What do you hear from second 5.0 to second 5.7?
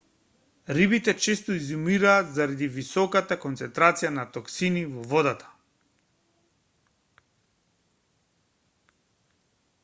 водата